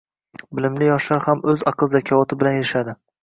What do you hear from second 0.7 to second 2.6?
yoshlar ham oʻz aql-zakovati bilan